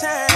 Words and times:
nice 0.00 0.31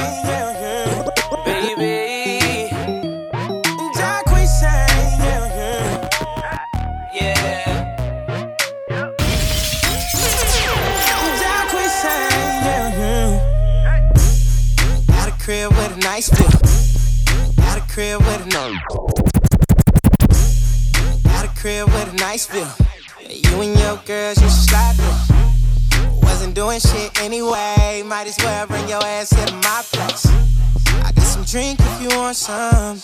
if 31.86 32.02
you 32.02 32.18
want 32.18 32.36
some. 32.36 33.00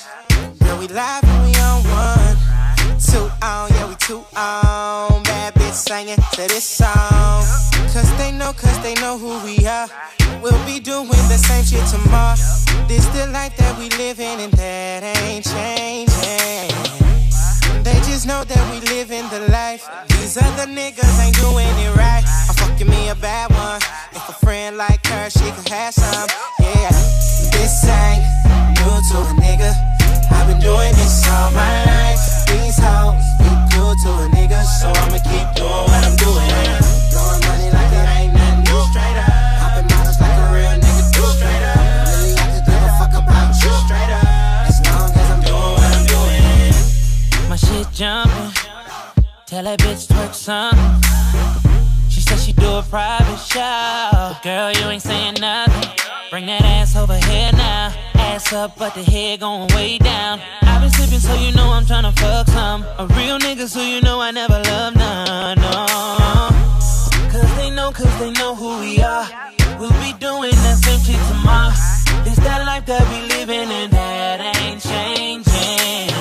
Girl, 0.60 0.78
we 0.78 0.88
live 0.88 1.24
and 1.24 1.40
we 1.44 1.52
on 1.60 1.82
one. 1.84 2.36
Two 2.98 3.30
on, 3.42 3.70
yeah, 3.70 3.88
we 3.88 3.94
two 3.96 4.24
on. 4.36 5.22
Bad 5.24 5.54
bitch 5.54 5.74
singing 5.74 6.16
to 6.32 6.42
this 6.48 6.64
song. 6.64 7.44
Cause 7.92 8.10
they 8.18 8.32
know, 8.32 8.52
cause 8.52 8.78
they 8.82 8.94
know 8.94 9.18
who 9.18 9.38
we 9.44 9.66
are. 9.66 9.88
We'll 10.42 10.64
be 10.66 10.80
doing 10.80 11.08
the 11.08 11.38
same 11.38 11.64
shit 11.64 11.86
tomorrow. 11.88 12.36
This 12.88 13.06
the 13.06 13.26
life 13.32 13.56
that 13.56 13.78
we 13.78 13.88
living 13.90 14.40
and 14.40 14.52
that 14.54 15.02
ain't 15.18 15.44
changing. 15.44 16.72
They 17.82 17.98
just 18.06 18.26
know 18.26 18.44
that 18.44 18.62
we 18.70 18.80
living 18.88 19.28
the 19.28 19.48
life. 19.50 19.88
These 20.08 20.36
other 20.36 20.66
niggas 20.66 21.14
ain't 21.24 21.36
doing 21.36 21.66
it 21.66 21.96
right. 21.96 22.24
I'm 22.80 22.88
me 22.88 23.08
a 23.08 23.14
bad 23.14 23.50
one. 23.50 23.80
If 24.12 24.28
a 24.28 24.32
friend 24.44 24.76
like 24.76 25.06
her, 25.06 25.30
she 25.30 25.50
could 25.52 25.68
have 25.68 25.94
some. 25.94 26.28
Yeah, 26.60 26.90
this 27.52 27.84
ain't 27.84 28.24
new 28.78 28.96
to 29.10 29.16
a 29.28 29.34
nigga. 29.40 29.70
I've 30.32 30.46
been 30.48 30.60
doing 30.60 30.92
this 30.94 31.28
all 31.28 31.50
my 31.52 31.84
life. 31.84 32.20
These 32.46 32.78
hoes 32.78 33.22
be 33.38 33.50
good 33.74 33.96
to 34.04 34.10
a 34.24 34.28
nigga, 34.32 34.64
so 34.64 34.88
I'ma 34.88 35.18
keep 35.20 35.46
doing 35.54 35.84
what 35.90 36.02
I'm 36.02 36.16
doing. 36.16 36.48
Blowing 37.12 37.42
money 37.44 37.68
like 37.76 37.92
it 37.92 38.08
ain't 38.16 38.32
nothing 38.34 38.64
new, 38.64 38.80
straight 38.90 39.18
up. 39.20 39.32
Popping 39.60 39.88
like 40.20 40.38
a 40.38 40.46
real 40.54 40.74
nigga, 40.80 41.04
do 41.12 41.24
straight 41.36 41.64
up. 41.66 41.80
Really, 42.08 42.34
give 42.66 42.92
fuck 42.98 43.14
about 43.20 43.52
you, 43.62 43.72
straight 43.84 44.12
up. 44.16 44.24
As 44.66 44.78
long 44.86 45.10
as 45.12 45.28
I'm 45.30 45.42
doing 45.44 45.72
what 45.76 45.92
I'm 45.92 46.06
doing. 46.08 47.48
My 47.48 47.56
shit 47.56 47.86
jumping. 47.92 48.50
Tell 49.46 49.64
that 49.64 49.78
bitch 49.78 50.08
twerk 50.08 50.34
some. 50.34 51.21
Private 52.92 53.40
show. 53.40 54.36
Girl, 54.44 54.70
you 54.70 54.84
ain't 54.92 55.00
saying 55.00 55.36
nothing. 55.40 55.88
Bring 56.28 56.44
that 56.44 56.60
ass 56.60 56.94
over 56.94 57.16
here 57.16 57.50
now. 57.52 57.90
Ass 58.16 58.52
up, 58.52 58.76
but 58.76 58.92
the 58.94 59.02
head 59.02 59.40
going 59.40 59.66
way 59.74 59.96
down. 59.96 60.42
I've 60.60 60.82
been 60.82 60.90
sipping, 60.90 61.18
so 61.18 61.32
you 61.32 61.52
know 61.56 61.70
I'm 61.72 61.86
trying 61.86 62.04
to 62.04 62.12
fuck 62.20 62.48
some. 62.48 62.84
A 62.98 63.06
real 63.16 63.38
nigga, 63.38 63.66
so 63.66 63.80
you 63.80 64.02
know 64.02 64.20
I 64.20 64.30
never 64.30 64.60
love 64.70 64.94
none. 64.94 65.56
No. 65.56 65.86
Cause 67.32 67.56
they 67.56 67.70
know, 67.70 67.92
cause 67.92 68.12
they 68.18 68.30
know 68.32 68.54
who 68.54 68.80
we 68.80 69.00
are. 69.00 69.26
We'll 69.80 69.96
be 70.04 70.12
doing 70.20 70.52
that 70.64 70.76
same 70.84 71.00
shit 71.00 71.22
tomorrow. 71.32 71.72
It's 72.28 72.40
that 72.44 72.60
life 72.66 72.84
that 72.92 73.04
we 73.08 73.18
living 73.36 73.70
in 73.70 73.88
that 73.90 74.38
ain't 74.60 74.82
changing. 74.82 76.12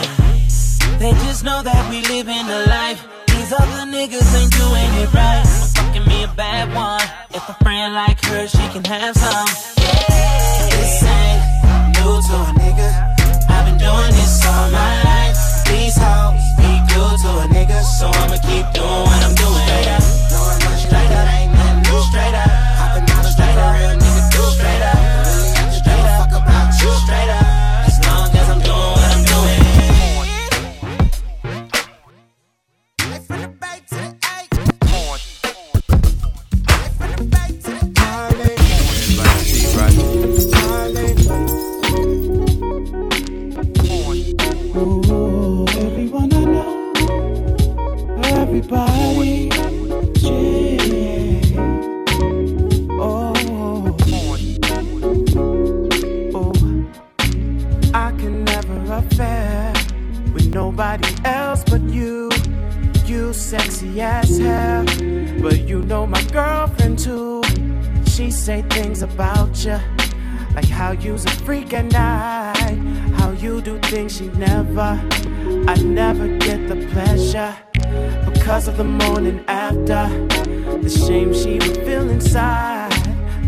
They 0.99 1.11
just 1.27 1.43
know 1.43 1.61
that 1.63 1.89
we 1.89 1.99
living 2.15 2.47
a 2.47 2.59
life. 2.67 3.03
These 3.27 3.51
other 3.51 3.83
niggas 3.91 4.27
ain't 4.39 4.53
doing 4.55 4.91
it 5.03 5.13
right. 5.13 5.60
A 6.21 6.27
bad 6.35 6.71
one. 6.75 7.01
If 7.33 7.49
a 7.49 7.53
friend 7.63 7.95
like 7.95 8.23
her, 8.25 8.47
she 8.47 8.57
can 8.69 8.83
have 8.85 9.15
some. 9.15 9.47
This 10.69 11.01
ain't 11.01 11.41
new 11.97 12.21
to 12.27 12.35
a 12.45 12.53
nigga. 12.61 12.89
I've 13.49 13.65
been 13.65 13.79
doing 13.79 14.11
this 14.13 14.45
all 14.45 14.69
my 14.69 15.01
life. 15.01 15.65
These 15.65 15.97
hoes 15.97 16.37
be 16.61 16.77
good 16.93 17.17
to 17.25 17.29
a 17.41 17.47
nigga, 17.49 17.81
so 17.81 18.05
I'ma 18.05 18.37
keep 18.37 18.69
doing 18.71 19.01
what 19.09 19.23
I'm 19.25 19.33
doing. 19.33 19.51
Real 23.81 23.97
nigga 23.97 24.29
do 24.29 24.45
about 26.37 26.73
straight 26.77 27.29
up. 27.29 27.30
The 78.77 78.83
morning 78.83 79.43
after. 79.47 80.07
The 80.81 80.89
shame 80.89 81.33
she 81.33 81.53
would 81.53 81.77
feel 81.85 82.09
inside. 82.09 82.91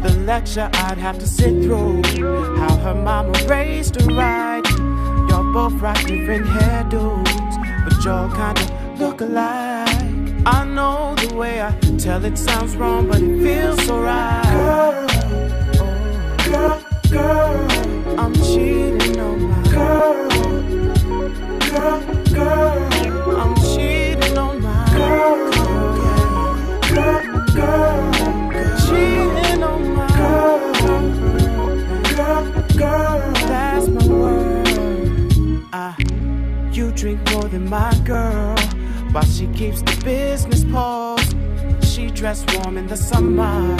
The 0.02 0.14
lecture 0.26 0.70
I'd 0.74 0.98
have 0.98 1.18
to 1.20 1.28
sit 1.28 1.64
through. 1.64 2.02
How 2.58 2.76
her 2.78 2.96
mama 2.96 3.34
raised 3.48 4.00
her 4.02 4.08
right. 4.14 4.62
Y'all 5.30 5.52
both 5.54 5.74
rock 5.82 6.00
different 6.06 6.46
hairdos, 6.46 7.84
but 7.84 8.04
y'all 8.04 8.30
kinda 8.30 8.66
look 9.00 9.22
alike. 9.22 10.04
I 10.46 10.66
know 10.66 11.16
the 11.16 11.34
way 11.36 11.62
I 11.62 11.72
tell 11.98 12.24
it 12.26 12.38
sounds 12.38 12.76
wrong, 12.76 13.08
but 13.08 13.22
it 13.22 13.42
feels 13.42 13.86
so 13.86 14.02
right. 14.02 14.44
Girl, 14.52 15.08
girl, 16.50 16.78
girl, 17.10 18.20
I'm 18.20 18.34
cheating 18.34 19.20
on 19.20 19.38
my 19.50 19.64
girl, 19.72 20.30
girl, 21.72 22.00
girl, 22.34 22.73
drink 37.04 37.32
more 37.34 37.44
than 37.50 37.70
my 37.70 37.94
girl, 38.06 38.56
while 39.12 39.26
she 39.26 39.46
keeps 39.48 39.82
the 39.82 40.02
business 40.06 40.64
paused. 40.64 41.36
She 41.84 42.08
dress 42.08 42.46
warm 42.56 42.78
in 42.78 42.88
the 42.88 42.96
summer, 42.96 43.76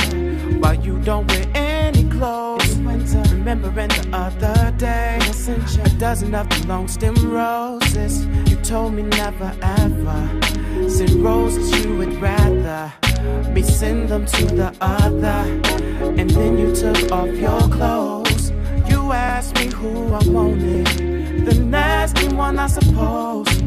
while 0.60 0.76
you 0.76 1.00
don't 1.00 1.26
wear 1.32 1.46
any 1.56 2.04
clothes. 2.10 2.76
Winter. 2.80 3.24
Remembering 3.32 3.88
the 3.88 4.10
other 4.12 4.74
day, 4.76 5.20
I 5.22 5.32
sent 5.32 5.74
you 5.74 5.84
a 5.84 5.90
dozen 5.98 6.36
of 6.36 6.50
the 6.50 6.68
long 6.68 6.90
stem 6.90 7.16
roses. 7.32 8.26
You 8.50 8.58
told 8.58 8.94
me 8.94 9.04
never 9.04 9.56
ever 9.62 10.20
send 10.90 11.24
roses. 11.24 11.72
You 11.80 11.96
would 12.00 12.16
rather 12.22 12.92
me 13.54 13.62
send 13.62 14.10
them 14.10 14.26
to 14.26 14.46
the 14.48 14.76
other. 14.82 15.40
And 16.20 16.30
then 16.30 16.58
you 16.58 16.76
took 16.76 17.10
off 17.10 17.30
your 17.30 17.62
clothes. 17.70 18.52
You 18.90 19.14
asked 19.14 19.56
me 19.56 19.68
who 19.68 20.14
I 20.14 20.22
wanted, 20.28 21.23
the 22.36 22.42
I 22.42 22.68
suppose. 22.68 23.62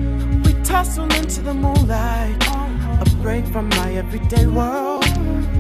We 0.44 0.52
tussled 0.64 1.14
into 1.14 1.40
the 1.42 1.54
moonlight, 1.54 2.36
a 3.00 3.04
break 3.22 3.46
from 3.46 3.68
my 3.70 3.94
everyday 3.94 4.46
world. 4.46 5.04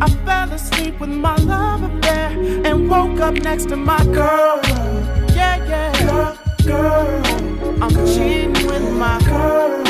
I 0.00 0.08
fell 0.24 0.52
asleep 0.52 1.00
with 1.00 1.10
my 1.10 1.36
love 1.36 1.82
affair 1.82 2.30
and 2.66 2.88
woke 2.88 3.20
up 3.20 3.34
next 3.34 3.68
to 3.68 3.76
my 3.76 4.02
girl. 4.04 4.60
Yeah, 5.34 5.56
yeah, 5.70 5.92
girl, 6.06 6.38
girl. 6.64 7.82
I'm 7.82 7.94
cheating 8.06 8.66
with 8.66 8.92
my 8.92 9.20
girl. 9.28 9.85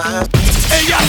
My 0.00 0.24
bad, 0.24 0.32
yeah, 0.88 1.04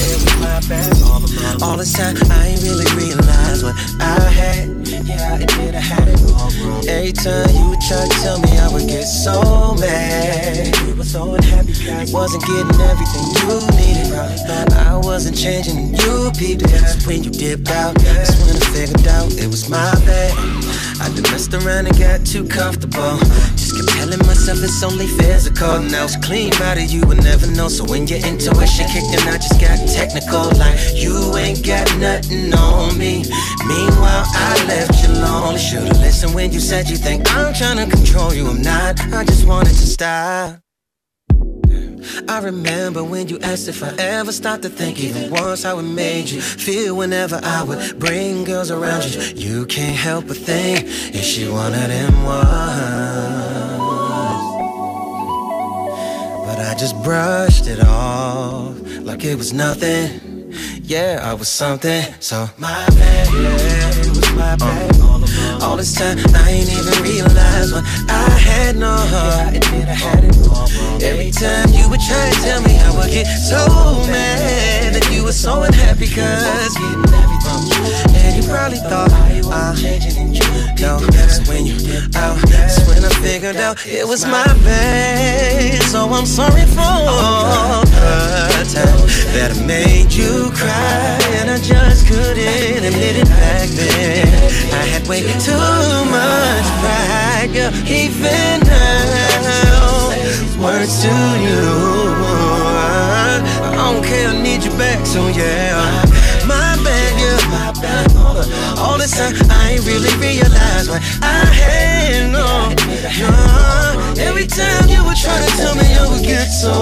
it 0.00 0.16
was 0.16 0.40
my 0.40 0.60
bad. 0.66 1.62
All 1.62 1.76
this 1.76 1.92
time, 1.92 2.16
I 2.30 2.48
ain't 2.48 2.62
really 2.62 2.88
realized 2.96 3.64
what 3.64 3.76
I 4.00 4.18
had. 4.32 4.88
Yeah, 4.88 5.34
I 5.34 5.44
admit 5.44 5.74
I 5.74 5.80
had 5.80 6.08
it 6.08 6.18
wrong. 6.24 6.50
Every 6.88 7.12
time 7.12 7.52
you 7.52 7.76
try 7.86 8.08
to 8.08 8.16
tell 8.24 8.40
me, 8.40 8.56
I 8.56 8.72
would 8.72 8.88
get 8.88 9.04
so 9.04 9.76
mad. 9.78 10.74
You 10.88 10.94
were 10.94 11.04
so 11.04 11.34
unhappy, 11.34 11.74
I 11.90 12.06
wasn't 12.08 12.46
getting 12.46 12.80
everything 12.80 13.28
you 13.44 13.60
needed. 13.76 13.91
I 14.22 14.96
wasn't 15.02 15.36
changing, 15.36 15.78
and 15.78 16.02
you 16.02 16.30
peeped 16.38 16.62
it. 16.62 16.70
That's 16.70 17.06
when 17.06 17.24
you 17.24 17.30
dipped 17.30 17.70
out. 17.70 17.94
That's 17.96 18.38
when 18.40 18.56
I 18.56 18.64
figured 18.72 19.06
out 19.08 19.32
it 19.32 19.46
was 19.46 19.68
my 19.68 19.92
bad. 20.06 20.32
I 21.02 21.08
done 21.10 21.22
messed 21.32 21.52
around 21.52 21.86
and 21.86 21.98
got 21.98 22.24
too 22.24 22.46
comfortable. 22.46 23.18
Just 23.58 23.74
kept 23.74 23.88
telling 23.98 24.18
myself 24.20 24.62
it's 24.62 24.82
only 24.82 25.06
physical. 25.06 25.82
Now 25.82 26.04
it's 26.04 26.16
clean 26.24 26.52
of 26.54 26.78
you 26.78 27.04
would 27.06 27.22
never 27.24 27.46
know. 27.50 27.68
So 27.68 27.84
when 27.84 28.06
your 28.06 28.20
intuition 28.20 28.86
kicked 28.86 29.10
in, 29.10 29.26
I 29.26 29.38
just 29.38 29.60
got 29.60 29.76
technical. 29.88 30.46
Like 30.56 30.78
you 30.94 31.36
ain't 31.36 31.66
got 31.66 31.90
nothing 31.98 32.54
on 32.54 32.96
me. 32.96 33.24
Meanwhile, 33.66 34.24
I 34.30 34.64
left 34.68 35.02
you 35.02 35.12
lonely. 35.14 35.58
Should've 35.58 35.98
listened 35.98 36.34
when 36.34 36.52
you 36.52 36.60
said 36.60 36.88
you 36.88 36.96
think 36.96 37.26
I'm 37.34 37.52
trying 37.52 37.78
to 37.78 37.94
control 37.94 38.32
you. 38.32 38.46
I'm 38.46 38.62
not. 38.62 39.00
I 39.12 39.24
just 39.24 39.46
wanted 39.46 39.74
to 39.74 39.86
stop. 39.86 40.61
I 42.28 42.40
remember 42.40 43.04
when 43.04 43.28
you 43.28 43.38
asked 43.40 43.68
if 43.68 43.82
I 43.82 43.94
ever 43.98 44.32
stopped 44.32 44.62
to 44.62 44.68
think 44.68 44.98
even 44.98 45.30
once 45.30 45.62
how 45.62 45.78
it 45.78 45.82
made 45.82 46.28
you 46.28 46.40
feel 46.40 46.96
whenever 46.96 47.40
I 47.42 47.62
would 47.62 47.98
bring 47.98 48.44
girls 48.44 48.70
around 48.70 49.04
you. 49.14 49.20
You 49.34 49.66
can't 49.66 49.96
help 49.96 50.26
but 50.26 50.36
think 50.36 50.84
if 50.86 51.22
she 51.24 51.48
one 51.48 51.72
of 51.74 51.88
them 51.88 52.24
ones. 52.24 52.48
But 56.46 56.58
I 56.58 56.74
just 56.78 57.00
brushed 57.02 57.66
it 57.66 57.80
off 57.80 58.76
like 59.00 59.24
it 59.24 59.36
was 59.36 59.52
nothing. 59.52 60.52
Yeah, 60.82 61.20
I 61.22 61.34
was 61.34 61.48
something, 61.48 62.02
so 62.20 62.48
my 62.58 62.86
bad, 62.88 63.32
yeah, 63.32 64.00
it 64.00 64.08
was 64.08 64.32
my 64.32 64.56
bad. 64.56 65.21
All 65.62 65.76
this 65.76 65.94
time, 65.94 66.18
I 66.34 66.50
ain't 66.50 66.70
even 66.70 67.02
realized 67.02 67.72
what 67.72 67.84
I 68.08 68.28
had 68.30 68.76
no 68.76 68.92
heart. 68.92 69.48
I 69.48 69.58
admit 69.58 69.88
I 69.88 69.94
had 69.94 70.24
it. 70.24 70.36
Every 71.02 71.30
time 71.30 71.68
you 71.70 71.88
would 71.90 72.00
try 72.00 72.30
to 72.30 72.36
tell 72.40 72.62
me, 72.62 72.78
I 72.78 72.90
would 72.96 73.10
get 73.10 73.26
so 73.26 73.66
mad 74.10 74.94
that 74.94 75.08
you 75.12 75.24
were 75.24 75.32
so 75.32 75.62
unhappy, 75.62 76.06
cause 76.06 76.76
getting 76.76 77.14
everything. 77.14 78.14
And 78.14 78.36
you 78.36 78.50
probably 78.50 78.78
thought 78.78 79.10
I 79.12 79.74
changing 79.74 80.22
no, 80.82 80.98
so 80.98 81.42
when 81.46 81.64
you 81.64 81.78
out, 82.16 82.38
that's 82.50 82.82
when 82.88 83.04
I 83.04 83.08
figured 83.22 83.54
out 83.56 83.86
it 83.86 84.06
was 84.06 84.24
my 84.24 84.46
bad. 84.64 85.80
So 85.84 86.08
I'm 86.10 86.26
sorry 86.26 86.66
for 86.66 87.06
the 88.50 88.66
time 88.66 89.06
that 89.30 89.54
I 89.54 89.66
made 89.66 90.12
you 90.12 90.50
cry, 90.50 91.18
and 91.38 91.50
I 91.50 91.58
just 91.58 92.08
couldn't 92.08 92.84
admit 92.84 93.16
it 93.16 93.28
back 93.28 93.68
then. 93.68 94.26
I 94.74 94.82
had 94.90 95.06
way 95.06 95.22
too 95.40 96.04
much 96.10 96.66
pride, 96.80 97.50
girl, 97.52 97.72
even 97.88 98.60
now. 98.66 100.08
Words 100.60 101.02
to 101.02 101.14
you, 101.40 101.62
I 103.62 103.72
don't 103.74 104.04
care, 104.04 104.28
I 104.28 104.42
need 104.42 104.64
you 104.64 104.70
back, 104.76 105.06
so 105.06 105.28
yeah. 105.28 106.04
My 106.46 106.76
bad, 106.84 107.12
yeah. 107.20 108.78
All 108.78 108.98
this 108.98 109.16
time, 109.16 109.34
I 109.50 109.72
ain't 109.72 109.86
really 109.86 110.12
realized 110.18 110.90
what 110.90 111.02
I 111.22 111.44
had, 111.46 112.30
no. 112.30 112.68
no. 113.22 114.22
Every 114.22 114.46
time 114.46 114.88
you 114.88 115.02
would 115.04 115.16
try 115.16 115.38
to 115.38 115.50
tell 115.56 115.74
me, 115.74 115.86
I 115.94 116.06
would 116.10 116.22
get 116.22 116.46
so 116.48 116.72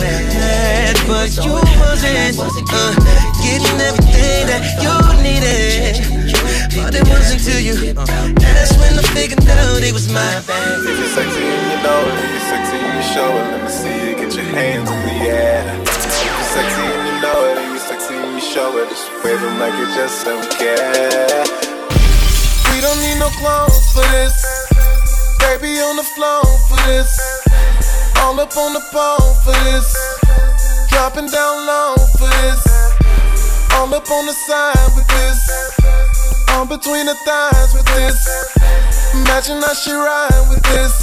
mad, 0.00 0.96
but 1.06 1.30
you 1.44 1.52
wasn't 1.52 2.40
uh, 2.72 2.94
getting 3.42 3.80
everything 3.80 4.46
that 4.48 4.62
you 4.82 5.22
needed. 5.22 6.39
But 6.70 6.94
it 6.94 7.02
wasn't 7.08 7.42
to 7.50 7.58
you. 7.58 7.74
That's 7.74 8.72
when 8.78 8.94
I 8.94 9.02
figured 9.10 9.42
out 9.42 9.82
it 9.82 9.92
was 9.92 10.06
my 10.06 10.22
bad. 10.46 10.78
If 10.86 10.98
you're 11.02 11.10
sexy 11.18 11.42
and 11.42 11.64
you 11.66 11.78
know 11.82 11.98
it, 12.06 12.14
if 12.14 12.30
you're 12.30 12.46
sexy 12.46 12.78
and 12.78 12.94
you 12.94 13.04
show 13.10 13.26
it, 13.26 13.46
let 13.50 13.60
me 13.66 13.70
see 13.70 13.96
you 14.06 14.14
get 14.14 14.30
your 14.38 14.46
hands 14.54 14.86
in 14.86 15.00
the 15.02 15.16
air. 15.26 15.66
If 15.82 16.22
you're 16.22 16.50
sexy 16.54 16.86
and 16.86 17.02
you 17.10 17.16
know 17.18 17.38
it, 17.50 17.58
if 17.58 17.66
you're 17.74 17.86
sexy 17.90 18.14
and 18.14 18.38
you 18.38 18.42
show 18.42 18.70
it, 18.78 18.86
just 18.86 19.10
wave 19.24 19.40
them 19.42 19.58
like 19.58 19.74
you 19.82 19.86
just 19.98 20.22
don't 20.22 20.46
care. 20.62 21.42
We 22.70 22.78
don't 22.78 23.00
need 23.02 23.18
no 23.18 23.30
clothes 23.42 23.90
for 23.90 24.06
this. 24.14 24.38
Baby 25.42 25.74
on 25.82 25.98
the 25.98 26.06
floor 26.14 26.46
for 26.70 26.78
this. 26.86 27.10
All 28.22 28.38
up 28.38 28.54
on 28.56 28.78
the 28.78 28.84
pole 28.94 29.34
for 29.42 29.58
this. 29.66 29.90
Dropping 30.90 31.26
down 31.34 31.66
low 31.66 31.98
for 32.14 32.30
this. 32.46 32.62
All 33.74 33.90
up 33.90 34.06
on 34.10 34.26
the 34.26 34.36
side 34.46 34.90
with 34.94 35.06
this. 35.08 35.69
On 36.52 36.66
between 36.66 37.06
the 37.06 37.14
thighs 37.14 37.74
with 37.74 37.86
this. 37.94 38.50
Imagine 39.14 39.62
how 39.62 39.72
she 39.72 39.92
ride 39.92 40.46
with 40.48 40.62
this. 40.64 40.94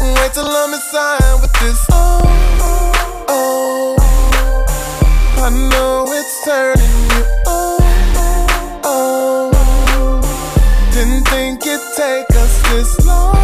Wait 0.00 0.32
till 0.32 0.46
I'm 0.46 0.72
inside 0.72 1.40
with 1.40 1.52
this. 1.60 1.86
Oh, 1.90 2.22
oh, 3.28 3.96
I 5.38 5.50
know 5.50 6.04
it's 6.08 6.44
turning 6.44 7.00
you. 7.12 7.24
Oh, 7.46 7.78
oh, 8.84 10.20
didn't 10.92 11.24
think 11.28 11.66
it'd 11.66 11.80
take 11.96 12.30
us 12.36 12.62
this 12.70 13.06
long 13.06 13.41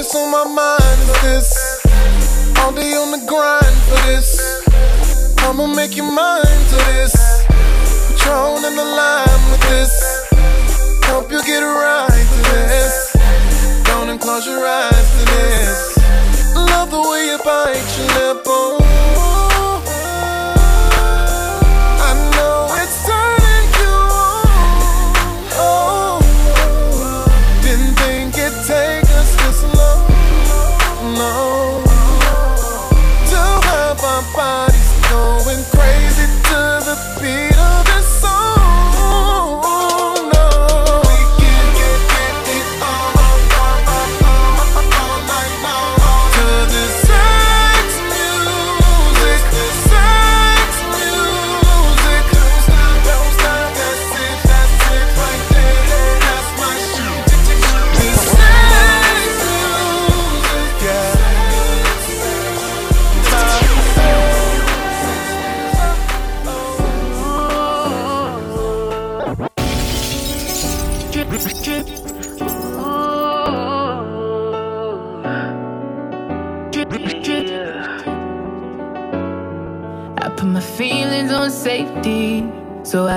This 0.00 0.14
on 0.14 0.30
my 0.30 0.44
mind 0.44 0.98
is 1.02 1.20
this. 1.20 1.86
All 2.60 2.72
day 2.72 2.94
on 2.94 3.10
the 3.10 3.22
grind 3.28 3.76
for 3.84 4.00
this. 4.08 4.64
I'ma 5.40 5.66
make 5.66 5.94
you 5.94 6.04
mine 6.04 6.60
to 6.70 6.76
this. 6.88 7.12
Patron 8.08 8.64
in 8.64 8.76
the 8.76 8.88
line 8.96 9.42
with 9.50 9.60
this. 9.68 9.92
Help 11.04 11.30
you 11.30 11.42
get 11.44 11.60
right 11.60 12.26
to 12.32 12.40
this. 12.48 13.14
Don't 13.84 14.18
close 14.18 14.46
your 14.46 14.66
eyes 14.66 15.08
to 15.18 15.24
this. 15.34 15.98
Love 16.56 16.90
the 16.90 17.02
way 17.10 17.26
you 17.26 17.38
bite 17.44 17.98
your 17.98 18.34
lip. 18.34 18.59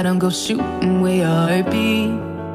I 0.04 0.08
don't 0.08 0.20
go 0.20 0.30
shooting 0.30 1.00
where 1.00 1.16
your 1.16 1.28
heart 1.28 1.72
be. 1.72 2.10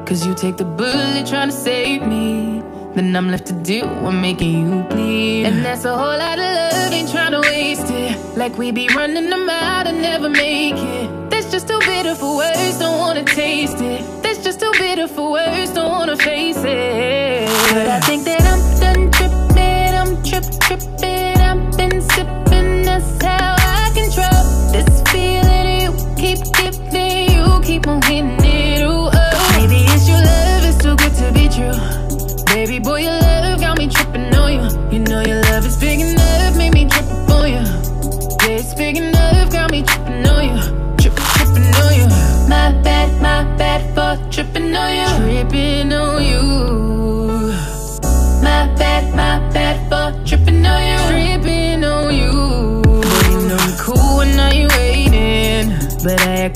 Cause 0.05 0.23
you 0.23 0.35
take 0.35 0.57
the 0.57 0.65
bullet 0.65 1.25
trying 1.25 1.49
to 1.49 1.55
save 1.55 2.03
me. 2.03 2.61
Then 2.93 3.15
I'm 3.15 3.31
left 3.31 3.47
to 3.47 3.53
deal 3.53 3.87
with 4.03 4.13
making 4.13 4.51
you 4.51 4.83
bleed. 4.83 5.45
And 5.45 5.65
that's 5.65 5.83
a 5.83 5.97
whole 5.97 6.15
lot 6.15 6.37
of 6.37 6.45
love, 6.45 6.93
ain't 6.93 7.09
trying 7.09 7.31
to 7.31 7.39
waste 7.39 7.89
it. 7.89 8.37
Like 8.37 8.55
we 8.59 8.69
be 8.69 8.87
running 8.89 9.31
them 9.31 9.49
out 9.49 9.87
and 9.87 9.99
never 9.99 10.29
make 10.29 10.75
it. 10.75 11.29
That's 11.31 11.49
just 11.49 11.67
too 11.67 11.79
bitter 11.79 12.13
for 12.13 12.37
words, 12.37 12.77
don't 12.77 12.99
wanna 12.99 13.23
taste 13.23 13.81
it. 13.81 14.05
That's 14.21 14.43
just 14.43 14.59
too 14.59 14.71
bitter 14.77 15.07
for 15.07 15.31
words, 15.31 15.71
don't 15.71 15.88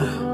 yeah. 0.00 0.29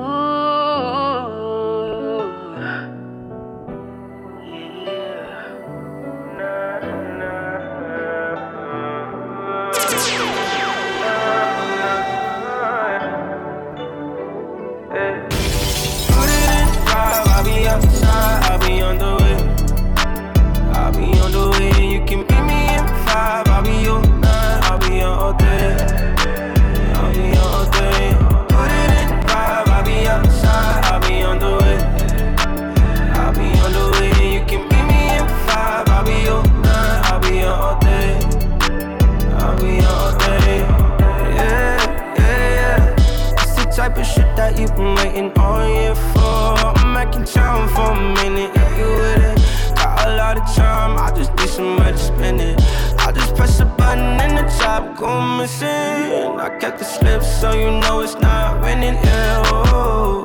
Type 43.96 44.04
of 44.04 44.12
shit 44.12 44.36
that 44.36 44.58
you've 44.58 44.74
been 44.76 44.94
waiting 44.96 45.32
all 45.38 45.66
year 45.66 45.94
for. 45.94 46.20
I'm 46.20 46.92
making 46.92 47.24
time 47.24 47.68
for 47.68 47.92
a 47.92 48.14
minute, 48.14 48.50
if 48.54 48.78
you 48.78 48.86
with 48.86 49.24
it. 49.24 49.76
Got 49.76 50.08
a 50.08 50.16
lot 50.16 50.36
of 50.36 50.54
time, 50.54 50.96
I 50.98 51.12
just 51.16 51.34
need 51.34 51.48
some 51.48 51.76
money 51.76 51.92
to 51.92 51.98
spend 51.98 52.40
it. 52.40 52.60
I 52.98 53.12
just 53.12 53.34
press 53.34 53.60
a 53.60 53.64
button 53.64 54.20
and 54.20 54.38
the 54.38 54.44
top 54.58 54.96
go 54.96 55.20
missing. 55.38 56.38
I 56.38 56.56
kept 56.60 56.78
the 56.78 56.84
slip 56.84 57.22
so 57.22 57.52
you 57.52 57.70
know 57.80 58.00
it's 58.00 58.14
not 58.16 58.62
raining. 58.62 58.94
Yeah, 58.94 59.42
oh, 59.46 60.22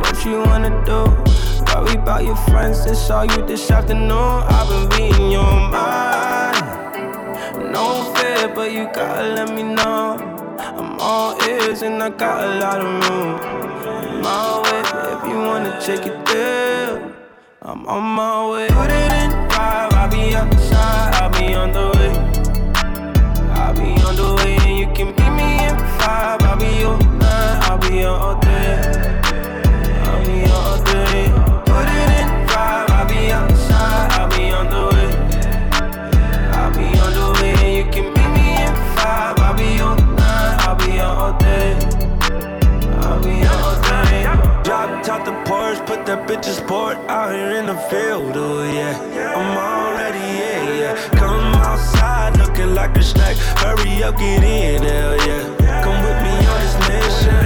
what 0.00 0.24
you 0.24 0.38
wanna 0.40 0.70
do? 0.84 1.00
Worry 1.74 1.96
about 1.96 2.24
your 2.24 2.36
friends, 2.36 2.86
it's 2.86 3.10
all 3.10 3.24
you 3.24 3.44
this 3.46 3.70
afternoon. 3.70 4.10
I've 4.10 4.68
been 4.68 4.88
reading 4.90 5.30
your 5.32 5.54
mind. 5.74 6.62
No 7.72 8.14
fear, 8.14 8.48
but 8.54 8.72
you 8.72 8.88
gotta 8.92 9.34
let 9.34 9.52
me 9.54 9.62
know. 9.62 10.13
All 11.06 11.36
ears 11.42 11.82
and 11.82 12.02
I 12.02 12.08
got 12.08 12.42
a 12.42 12.58
lot 12.58 12.80
of 12.80 12.86
room. 12.86 14.22
My 14.22 14.62
way, 14.64 14.80
if 15.12 15.28
you 15.28 15.36
wanna 15.36 15.78
take 15.78 16.06
it 16.06 16.24
there, 16.24 17.12
I'm 17.60 17.86
on 17.86 18.02
my 18.02 18.50
way. 18.50 19.13
That 46.14 46.28
bitch's 46.28 46.58
sport 46.58 46.96
out 47.10 47.34
here 47.34 47.58
in 47.58 47.66
the 47.66 47.74
field, 47.90 48.36
oh 48.36 48.62
yeah. 48.62 48.94
I'm 49.34 49.58
already, 49.58 50.22
yeah, 50.38 50.94
yeah. 50.94 51.08
Come 51.18 51.42
outside 51.58 52.38
looking 52.38 52.72
like 52.72 52.96
a 52.96 53.02
snack. 53.02 53.34
Hurry 53.58 54.00
up, 54.04 54.16
get 54.16 54.44
in, 54.44 54.80
hell 54.84 55.16
yeah. 55.26 55.82
Come 55.82 55.98
with 56.06 56.18
me 56.22 56.34
on 56.52 56.58
this 56.62 56.76
mission. 56.86 57.44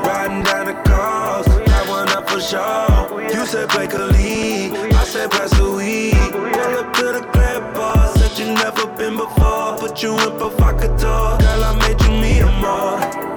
Riding 0.00 0.42
down 0.48 0.64
the 0.64 0.78
coast, 0.88 1.50
that 1.68 1.84
one 1.90 2.08
up 2.08 2.26
for 2.30 2.40
sure. 2.40 3.20
You 3.20 3.44
said 3.44 3.68
play 3.68 3.84
a 3.84 3.98
league, 4.08 4.72
I 4.94 5.04
said 5.04 5.30
pass 5.30 5.50
the 5.50 5.70
weed. 5.76 6.16
Pull 6.32 6.74
up 6.80 6.94
to 6.96 7.12
the 7.12 7.20
club 7.20 7.74
bar, 7.74 8.16
said 8.16 8.32
you 8.38 8.46
never 8.54 8.86
been 8.96 9.18
before. 9.18 9.76
Put 9.76 10.02
you 10.02 10.14
in 10.16 10.38
provocateur, 10.38 11.36
girl, 11.36 11.64
I 11.68 11.76
made 11.84 12.00
you 12.00 12.12
me 12.16 12.40
a 12.40 12.50
more. 12.64 13.35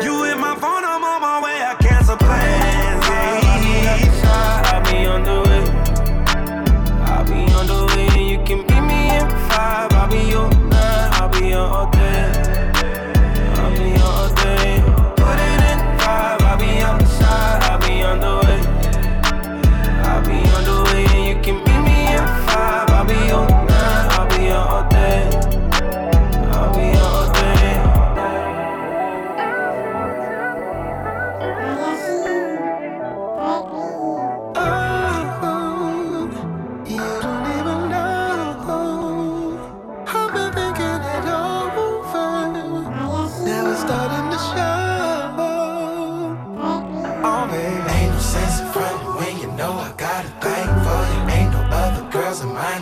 You 0.00 0.37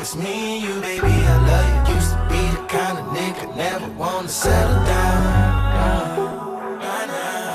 It's 0.07 0.15
me 0.15 0.55
and 0.55 0.63
you, 0.63 0.81
baby, 0.81 1.05
I 1.05 1.37
love 1.51 1.89
you. 1.89 1.95
Used 1.97 2.13
to 2.13 2.19
be 2.31 2.39
the 2.55 2.63
kind 2.69 2.97
of 2.97 3.07
nigga 3.07 3.57
never 3.57 3.89
wanna 3.95 4.29
settle 4.29 4.85
down. 4.85 6.37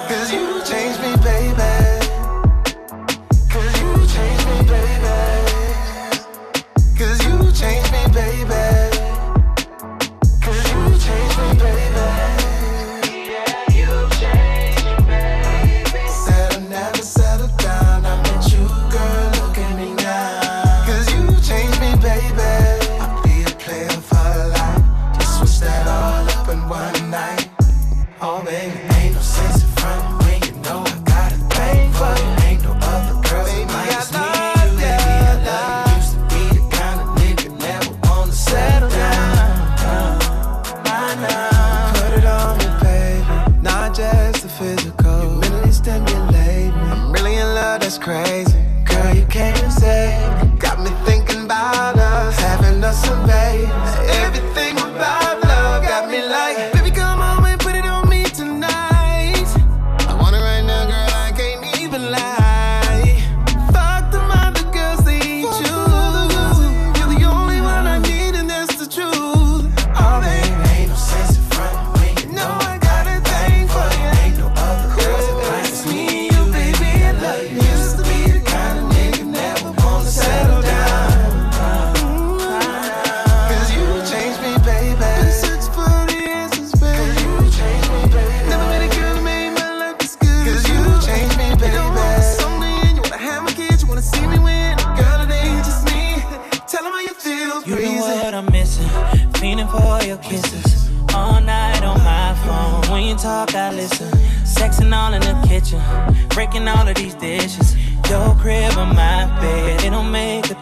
Cause 0.10 0.34
you 0.34 0.62
changed 0.66 1.00
me, 1.00 1.16
baby. 1.24 1.51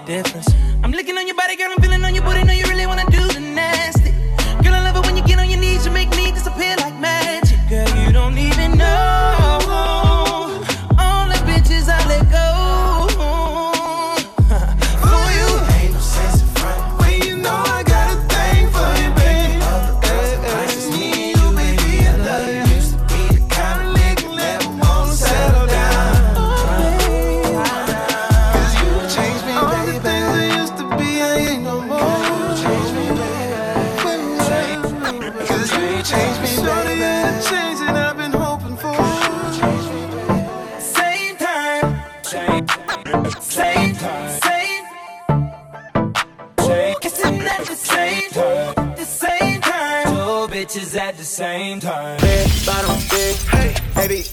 difference. 0.10 0.59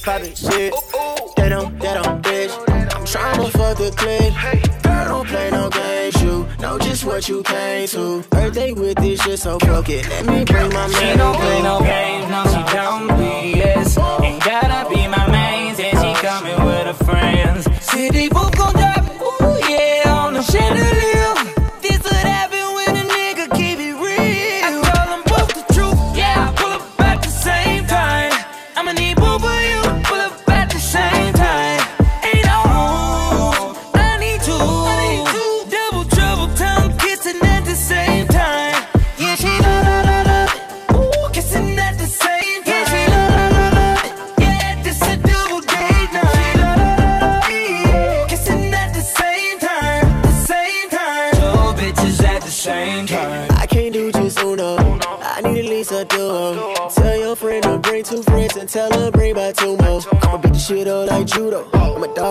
poppin' 0.06 0.34
shit. 0.36 0.72
They 1.36 1.48
don't, 1.48 1.76
they 1.80 1.94
don't 1.94 2.22
bitch. 2.22 2.52
I'm 2.94 3.04
tryna 3.04 3.50
fuck 3.50 3.76
the 3.76 3.90
clip. 3.90 4.32
Girl, 4.84 5.04
don't 5.04 5.26
play 5.26 5.50
no 5.50 5.68
games. 5.68 6.22
You 6.22 6.46
know 6.60 6.78
just 6.78 7.04
what 7.04 7.28
you 7.28 7.42
came 7.42 7.88
to. 7.88 8.22
Birthday 8.30 8.72
with 8.72 8.98
this 8.98 9.20
shit, 9.22 9.40
so 9.40 9.58
broken. 9.58 10.08
Let 10.08 10.26
me 10.26 10.44
bring 10.44 10.72
my 10.72 10.86
man. 10.86 10.90
She 10.90 11.18
don't 11.18 11.36
play 11.36 11.62
no 11.62 11.80
games, 11.80 12.30
no, 12.30 12.44
she 12.46 12.72
don't. 12.72 13.15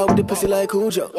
With 0.08 0.18
the 0.18 0.24
pussy 0.24 0.48
like 0.48 0.70
Cujo. 0.70 1.10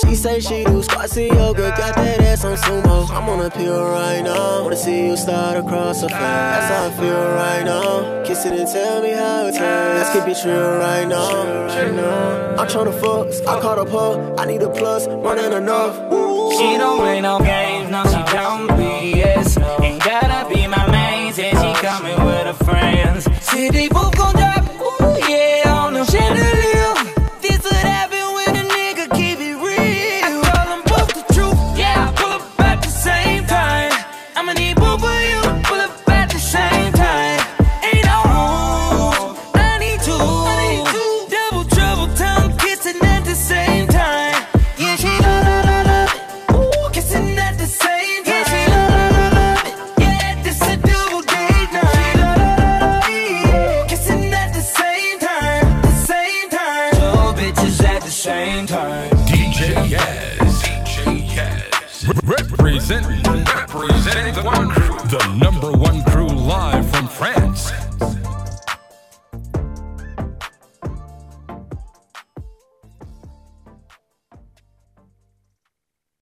She 0.00 0.14
say 0.14 0.40
she 0.40 0.62
do 0.64 0.82
squats 0.82 1.16
and 1.16 1.28
yoga, 1.28 1.70
got 1.76 1.96
that 1.96 2.20
ass 2.20 2.44
on 2.44 2.56
sumo. 2.56 3.10
I'm 3.10 3.28
on 3.28 3.44
a 3.44 3.50
pill 3.50 3.82
right 3.82 4.22
now. 4.22 4.62
Wanna 4.62 4.76
see 4.76 5.06
you 5.06 5.16
start 5.16 5.56
across 5.56 6.00
the 6.02 6.08
face. 6.08 6.18
That's 6.18 6.68
how 6.72 6.86
I 6.86 6.90
feel 7.00 7.24
right 7.34 7.64
now. 7.64 8.24
Kiss 8.24 8.44
it 8.46 8.52
and 8.52 8.68
tell 8.68 9.02
me 9.02 9.10
how 9.10 9.46
it 9.46 9.52
tastes. 9.52 9.62
Let's 9.62 10.10
keep 10.12 10.28
it 10.28 10.44
real 10.48 10.78
right 10.78 11.06
now. 11.06 12.56
I'm 12.56 12.68
tryna 12.68 12.94
fuck, 13.00 13.48
I 13.48 13.60
caught 13.60 13.78
a 13.78 13.84
pull. 13.84 14.38
I 14.38 14.44
need 14.46 14.62
a 14.62 14.70
plus, 14.70 15.06
more 15.08 15.34
than 15.34 15.52
enough. 15.52 15.96
She 16.56 16.78
don't 16.78 16.98
play 16.98 17.20
no 17.20 17.38
games, 17.40 17.90
no, 17.90 18.04
she 18.04 18.32
don't 18.32 18.68